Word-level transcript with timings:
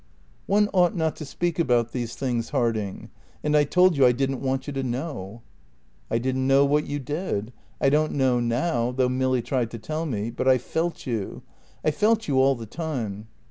"One 0.47 0.67
ought 0.73 0.95
not 0.95 1.15
to 1.17 1.25
speak 1.25 1.59
about 1.59 1.91
these 1.91 2.15
things, 2.15 2.49
Harding. 2.49 3.11
And 3.43 3.55
I 3.55 3.65
told 3.65 3.95
you 3.95 4.03
I 4.03 4.11
didn't 4.13 4.41
want 4.41 4.65
you 4.65 4.73
to 4.73 4.81
know." 4.81 5.43
"I 6.09 6.17
didn't 6.17 6.47
know 6.47 6.65
what 6.65 6.87
you 6.87 6.97
did. 6.97 7.53
I 7.79 7.91
don't 7.91 8.13
know 8.13 8.39
now, 8.39 8.91
though 8.93 9.09
Milly 9.09 9.43
tried 9.43 9.69
to 9.69 9.77
tell 9.77 10.07
me. 10.07 10.31
But 10.31 10.47
I 10.47 10.57
felt 10.57 11.05
you. 11.05 11.43
I 11.85 11.91
felt 11.91 12.27
you 12.27 12.39
all 12.39 12.55
the 12.55 12.65
time." 12.65 13.27